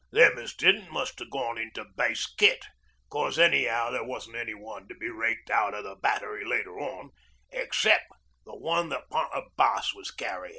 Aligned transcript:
Them 0.09 0.39
as 0.39 0.55
didn't 0.55 0.89
must 0.91 1.21
'ave 1.21 1.29
gone 1.29 1.59
into 1.59 1.85
"Base 1.85 2.25
kit," 2.25 2.65
cos 3.11 3.37
any'ow 3.37 3.91
there 3.91 4.03
wasn't 4.03 4.35
one 4.59 4.87
to 4.87 4.95
be 4.95 5.11
raked 5.11 5.51
out 5.51 5.75
o' 5.75 5.83
the 5.83 5.93
Battery 5.95 6.43
later 6.43 6.79
on 6.79 7.11
excep' 7.51 8.07
the 8.43 8.55
one 8.55 8.89
that 8.89 9.11
Pint 9.11 9.29
o' 9.31 9.43
Bass 9.55 9.93
was 9.93 10.09
carryin'. 10.09 10.49